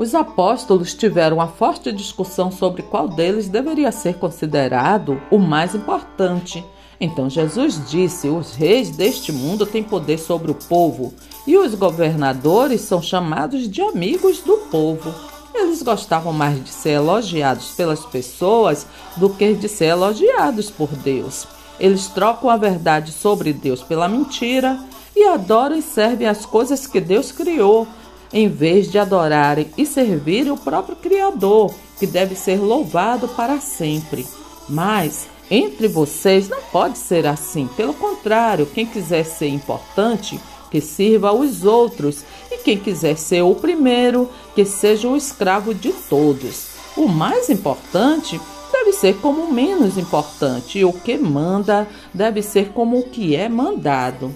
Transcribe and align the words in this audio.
Os 0.00 0.14
apóstolos 0.14 0.94
tiveram 0.94 1.36
uma 1.36 1.46
forte 1.46 1.92
discussão 1.92 2.50
sobre 2.50 2.80
qual 2.80 3.06
deles 3.06 3.50
deveria 3.50 3.92
ser 3.92 4.14
considerado 4.14 5.20
o 5.30 5.36
mais 5.36 5.74
importante. 5.74 6.64
Então 6.98 7.28
Jesus 7.28 7.78
disse: 7.86 8.26
Os 8.26 8.54
reis 8.54 8.88
deste 8.88 9.30
mundo 9.30 9.66
têm 9.66 9.82
poder 9.82 10.16
sobre 10.16 10.50
o 10.50 10.54
povo, 10.54 11.12
e 11.46 11.54
os 11.54 11.74
governadores 11.74 12.80
são 12.80 13.02
chamados 13.02 13.68
de 13.68 13.82
amigos 13.82 14.40
do 14.40 14.56
povo. 14.70 15.14
Eles 15.54 15.82
gostavam 15.82 16.32
mais 16.32 16.64
de 16.64 16.70
ser 16.70 16.92
elogiados 16.92 17.72
pelas 17.72 18.02
pessoas 18.06 18.86
do 19.18 19.28
que 19.28 19.52
de 19.52 19.68
ser 19.68 19.88
elogiados 19.88 20.70
por 20.70 20.88
Deus. 20.88 21.46
Eles 21.78 22.06
trocam 22.06 22.48
a 22.48 22.56
verdade 22.56 23.12
sobre 23.12 23.52
Deus 23.52 23.82
pela 23.82 24.08
mentira 24.08 24.82
e 25.14 25.26
adoram 25.26 25.76
e 25.76 25.82
servem 25.82 26.26
as 26.26 26.46
coisas 26.46 26.86
que 26.86 27.02
Deus 27.02 27.30
criou, 27.30 27.86
em 28.32 28.48
vez 28.48 28.90
de 28.90 28.98
adorarem 28.98 29.68
e 29.76 29.84
servirem 29.84 30.52
o 30.52 30.56
próprio 30.56 30.96
Criador, 30.96 31.72
que 31.98 32.06
deve 32.06 32.34
ser 32.34 32.60
louvado 32.60 33.28
para 33.28 33.60
sempre. 33.60 34.26
Mas 34.68 35.26
entre 35.50 35.88
vocês 35.88 36.48
não 36.48 36.60
pode 36.70 36.96
ser 36.96 37.26
assim. 37.26 37.68
Pelo 37.76 37.92
contrário, 37.92 38.66
quem 38.66 38.86
quiser 38.86 39.24
ser 39.24 39.48
importante, 39.48 40.38
que 40.70 40.80
sirva 40.80 41.30
aos 41.30 41.64
outros, 41.64 42.24
e 42.50 42.58
quem 42.58 42.78
quiser 42.78 43.16
ser 43.16 43.42
o 43.42 43.54
primeiro, 43.54 44.30
que 44.54 44.64
seja 44.64 45.08
o 45.08 45.16
escravo 45.16 45.74
de 45.74 45.92
todos. 45.92 46.68
O 46.96 47.08
mais 47.08 47.50
importante 47.50 48.40
deve 48.70 48.92
ser 48.92 49.16
como 49.16 49.42
o 49.42 49.52
menos 49.52 49.98
importante, 49.98 50.78
e 50.78 50.84
o 50.84 50.92
que 50.92 51.18
manda 51.18 51.88
deve 52.14 52.42
ser 52.42 52.68
como 52.68 53.00
o 53.00 53.08
que 53.08 53.34
é 53.34 53.48
mandado. 53.48 54.32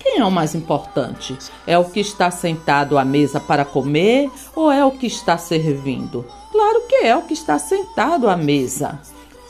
Quem 0.00 0.18
é 0.18 0.24
o 0.24 0.30
mais 0.30 0.54
importante? 0.54 1.36
É 1.66 1.78
o 1.78 1.84
que 1.84 2.00
está 2.00 2.30
sentado 2.30 2.98
à 2.98 3.04
mesa 3.04 3.38
para 3.38 3.66
comer 3.66 4.30
ou 4.56 4.72
é 4.72 4.84
o 4.84 4.92
que 4.92 5.06
está 5.06 5.36
servindo? 5.36 6.24
Claro 6.50 6.82
que 6.88 6.96
é 7.06 7.14
o 7.14 7.22
que 7.22 7.34
está 7.34 7.58
sentado 7.58 8.28
à 8.28 8.34
mesa. 8.34 8.98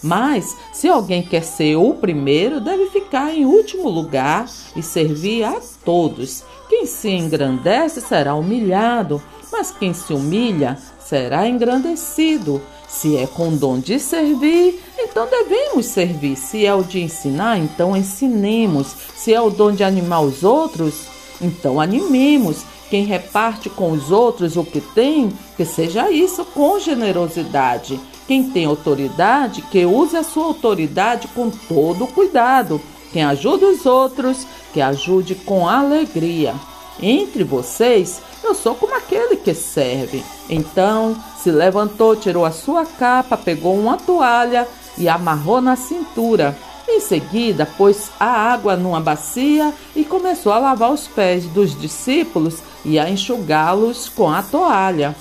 Mas, 0.03 0.57
se 0.73 0.89
alguém 0.89 1.23
quer 1.23 1.45
ser 1.45 1.77
o 1.77 1.95
primeiro, 1.95 2.61
deve 2.61 2.87
ficar 2.87 3.33
em 3.33 3.45
último 3.45 3.89
lugar 3.89 4.47
e 4.75 4.83
servir 4.83 5.45
a 5.45 5.61
todos. 5.85 6.43
Quem 6.69 6.85
se 6.85 7.11
engrandece 7.11 8.01
será 8.01 8.35
humilhado, 8.35 9.23
mas 9.53 9.71
quem 9.71 9.93
se 9.93 10.13
humilha 10.13 10.79
será 10.99 11.49
engrandecido. 11.49 12.61
Se 12.89 13.17
é 13.17 13.27
com 13.27 13.55
dom 13.55 13.79
de 13.79 14.01
servir, 14.01 14.83
então 14.99 15.27
devemos 15.29 15.87
servir. 15.87 16.37
Se 16.37 16.67
é 16.67 16.75
o 16.75 16.83
de 16.83 17.01
ensinar, 17.01 17.59
então 17.59 17.97
ensinemos. 17.97 18.89
Se 19.17 19.33
é 19.33 19.41
o 19.41 19.51
dom 19.51 19.73
de 19.73 19.85
animar 19.85 20.23
os 20.23 20.43
outros, 20.43 21.07
então 21.41 21.81
animemos. 21.81 22.65
Quem 22.91 23.05
reparte 23.05 23.71
com 23.71 23.93
os 23.93 24.11
outros 24.11 24.57
o 24.57 24.65
que 24.65 24.81
tem, 24.81 25.33
que 25.57 25.65
seja 25.65 26.11
isso 26.11 26.45
com 26.45 26.81
generosidade. 26.81 28.01
Quem 28.27 28.51
tem 28.51 28.65
autoridade, 28.65 29.63
que 29.63 29.87
use 29.87 30.17
a 30.17 30.25
sua 30.25 30.47
autoridade 30.47 31.29
com 31.29 31.51
todo 31.51 32.07
cuidado. 32.09 32.81
Quem 33.13 33.25
ajuda 33.25 33.67
os 33.67 33.87
outros, 33.87 34.47
que 34.73 34.81
ajude 34.81 35.35
com 35.35 35.69
alegria. 35.69 36.55
Entre 37.03 37.45
vocês, 37.45 38.21
eu 38.43 38.55
sou 38.55 38.75
como 38.75 38.95
aquele 38.95 39.37
que 39.37 39.55
serve. 39.55 40.23
Então 40.49 41.17
se 41.39 41.51
levantou, 41.51 42.17
tirou 42.17 42.45
a 42.45 42.51
sua 42.51 42.85
capa, 42.85 43.37
pegou 43.37 43.75
uma 43.75 43.97
toalha 43.97 44.69
e 44.99 45.09
amarrou 45.09 45.61
na 45.61 45.77
cintura. 45.77 46.57
Em 46.89 47.01
seguida, 47.01 47.65
pôs 47.65 48.11
a 48.19 48.27
água 48.27 48.77
numa 48.77 49.01
bacia 49.01 49.73
e 49.95 50.05
começou 50.05 50.53
a 50.53 50.59
lavar 50.59 50.93
os 50.93 51.07
pés 51.07 51.45
dos 51.45 51.79
discípulos 51.79 52.59
e 52.85 52.99
a 52.99 53.09
enxugá-los 53.09 54.09
com 54.09 54.29
a 54.29 54.43
toalha. 54.43 55.15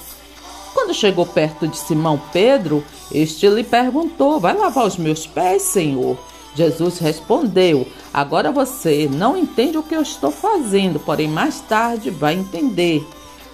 Quando 0.74 0.94
chegou 0.94 1.26
perto 1.26 1.68
de 1.68 1.78
Simão 1.78 2.20
Pedro, 2.34 2.84
este 3.12 3.48
lhe 3.48 3.64
perguntou: 3.64 4.40
Vai 4.40 4.56
lavar 4.56 4.86
os 4.86 4.98
meus 4.98 5.28
pés, 5.28 5.62
Senhor? 5.62 6.18
Jesus 6.60 7.00
respondeu: 7.00 7.88
Agora 8.14 8.52
você 8.52 9.10
não 9.10 9.38
entende 9.38 9.78
o 9.78 9.84
que 9.84 9.96
eu 9.96 10.02
estou 10.02 10.30
fazendo, 10.30 11.00
porém 11.00 11.26
mais 11.26 11.62
tarde 11.62 12.10
vai 12.10 12.34
entender. 12.34 13.08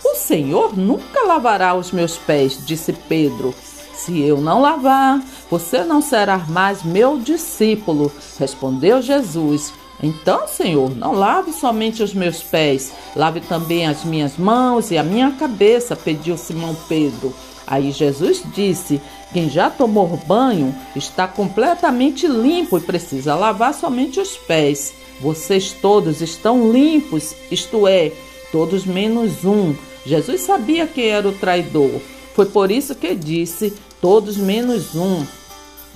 O 0.04 0.16
Senhor 0.16 0.76
nunca 0.76 1.22
lavará 1.22 1.76
os 1.76 1.92
meus 1.92 2.18
pés, 2.18 2.60
disse 2.66 2.94
Pedro. 2.94 3.54
Se 3.94 4.20
eu 4.22 4.42
não 4.42 4.60
lavar, 4.60 5.24
você 5.52 5.84
não 5.84 6.02
será 6.02 6.40
mais 6.50 6.82
meu 6.84 7.20
discípulo, 7.20 8.12
respondeu 8.40 9.04
Jesus. 9.04 9.72
Então, 10.02 10.48
Senhor, 10.48 10.96
não 10.96 11.14
lave 11.14 11.54
somente 11.54 12.04
os 12.04 12.14
meus 12.14 12.42
pés, 12.44 12.92
lave 13.16 13.40
também 13.40 13.88
as 13.88 14.04
minhas 14.04 14.38
mãos 14.38 14.92
e 14.92 14.98
a 14.98 15.04
minha 15.04 15.32
cabeça, 15.32 15.96
pediu 15.96 16.38
Simão 16.38 16.76
Pedro. 16.88 17.34
Aí 17.66 17.92
Jesus 17.92 18.44
disse: 18.54 19.02
Quem 19.34 19.50
já 19.50 19.70
tomou 19.70 20.20
banho 20.28 20.76
está 20.96 21.28
completamente 21.28 22.28
limpo 22.28 22.78
e 22.78 22.82
precisa 22.82 23.36
lavar 23.36 23.74
somente 23.74 24.20
os 24.20 24.38
pés. 24.38 24.94
Vocês 25.20 25.72
todos 25.72 26.22
estão 26.22 26.72
limpos, 26.72 27.34
isto 27.50 27.88
é, 27.88 28.12
todos 28.52 28.86
menos 28.86 29.46
um. 29.46 29.74
Jesus 30.06 30.42
sabia 30.42 30.86
quem 30.86 31.08
era 31.08 31.28
o 31.28 31.34
traidor. 31.34 32.02
Foi 32.36 32.46
por 32.46 32.70
isso 32.70 32.94
que 32.94 33.16
disse: 33.16 33.74
Todos 34.02 34.38
menos 34.38 34.94
um. 34.96 35.26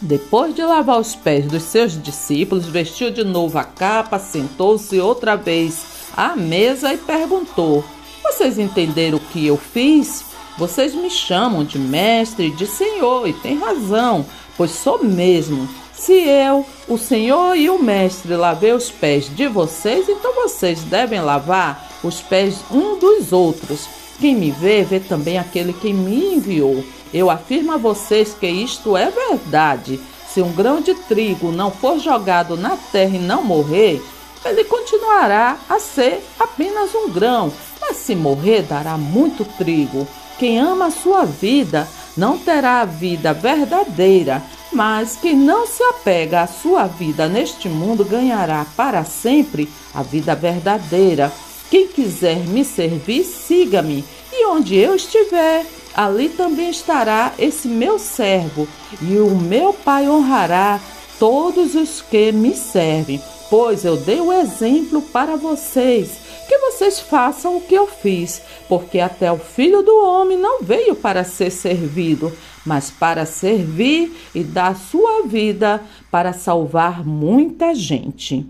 Depois 0.02 0.56
de 0.56 0.62
lavar 0.62 0.98
os 0.98 1.14
pés 1.14 1.46
dos 1.46 1.64
seus 1.64 2.02
discípulos, 2.02 2.66
vestiu 2.66 3.12
de 3.12 3.24
novo 3.26 3.58
a 3.58 3.66
capa, 3.66 4.18
sentou-se 4.18 4.98
outra 4.98 5.36
vez 5.36 5.84
à 6.16 6.38
mesa 6.38 6.94
e 6.94 6.98
perguntou: 6.98 7.84
Vocês 8.24 8.58
entenderam 8.58 9.18
o 9.18 9.22
que 9.22 9.46
eu 9.46 9.58
fiz? 9.58 10.24
Vocês 10.58 10.96
me 10.96 11.10
chamam 11.10 11.66
de 11.66 11.78
mestre 11.78 12.48
e 12.48 12.56
de 12.56 12.66
senhor, 12.66 13.28
e 13.28 13.34
tem 13.34 13.58
razão, 13.58 14.26
pois 14.56 14.72
sou 14.72 15.04
mesmo. 15.04 15.68
Se 15.94 16.14
eu, 16.14 16.66
o 16.88 16.98
senhor 16.98 17.58
e 17.58 17.70
o 17.70 17.78
mestre 17.84 18.34
lavei 18.38 18.72
os 18.72 18.90
pés 18.90 19.30
de 19.36 19.48
vocês, 19.48 20.08
então 20.08 20.34
vocês 20.34 20.82
devem 20.84 21.20
lavar 21.20 21.90
os 22.02 22.22
pés 22.22 22.64
um 22.72 22.98
dos 22.98 23.34
outros. 23.34 23.88
Quem 24.20 24.36
me 24.36 24.52
vê, 24.52 24.84
vê 24.84 25.00
também 25.00 25.38
aquele 25.38 25.72
que 25.72 25.94
me 25.94 26.36
enviou. 26.36 26.84
Eu 27.14 27.30
afirmo 27.30 27.72
a 27.72 27.78
vocês 27.78 28.34
que 28.34 28.48
isto 28.48 28.98
é 28.98 29.10
verdade. 29.10 30.00
Se 30.28 30.42
um 30.42 30.52
grão 30.52 30.82
de 30.82 30.94
trigo 30.94 31.52
não 31.52 31.72
for 31.72 31.98
jogado 32.00 32.58
na 32.58 32.78
terra 32.92 33.16
e 33.16 33.20
não 33.20 33.44
morrer, 33.44 34.02
ele 34.46 34.64
continuará 34.64 35.58
a 35.68 35.80
ser 35.80 36.24
apenas 36.40 36.94
um 36.94 37.10
grão, 37.10 37.52
mas 37.82 37.98
se 37.98 38.16
morrer, 38.16 38.64
dará 38.64 38.98
muito 38.98 39.44
trigo. 39.58 40.08
Quem 40.38 40.60
ama 40.60 40.88
a 40.88 40.92
sua 40.92 41.26
vida 41.26 41.88
não 42.16 42.38
terá 42.38 42.82
a 42.82 42.86
vida 42.86 43.34
verdadeira, 43.34 44.44
mas 44.72 45.16
quem 45.16 45.36
não 45.36 45.66
se 45.66 45.82
apega 45.84 46.42
à 46.42 46.48
sua 46.48 46.86
vida 46.86 47.28
neste 47.28 47.68
mundo 47.68 48.06
ganhará 48.06 48.66
para 48.76 49.04
sempre 49.04 49.70
a 49.94 50.04
vida 50.04 50.36
verdadeira. 50.36 51.32
Quem 51.70 51.88
quiser 51.88 52.40
me 52.48 52.66
servir, 52.66 53.24
siga-me, 53.24 54.04
e 54.32 54.46
onde 54.48 54.76
eu 54.76 54.96
estiver, 54.96 55.66
ali 55.94 56.30
também 56.30 56.70
estará 56.70 57.34
esse 57.38 57.68
meu 57.68 58.00
servo, 58.00 58.68
e 59.02 59.18
o 59.18 59.36
meu 59.36 59.74
Pai 59.74 60.10
honrará 60.10 60.80
todos 61.20 61.76
os 61.76 62.02
que 62.02 62.32
me 62.32 62.56
servem, 62.56 63.22
pois 63.50 63.86
eu 63.86 63.98
dei 63.98 64.20
o 64.20 64.34
exemplo 64.34 65.02
para 65.02 65.36
vocês 65.36 66.30
que 66.50 66.58
vocês 66.58 67.00
façam 67.00 67.58
o 67.58 67.62
que 67.62 67.76
eu 67.76 67.86
fiz, 67.86 68.42
porque 68.68 69.00
até 69.00 69.32
o 69.32 69.38
filho 69.38 69.84
do 69.84 69.96
homem 70.04 70.36
não 70.36 70.64
veio 70.64 70.96
para 70.96 71.24
ser 71.24 71.52
servido, 71.52 72.34
mas 72.66 72.90
para 72.90 73.24
servir 73.24 74.12
e 74.34 74.44
dar 74.44 74.76
sua 74.76 75.28
vida 75.28 75.80
para 76.10 76.34
salvar 76.34 77.06
muita 77.06 77.76
gente. 77.76 78.48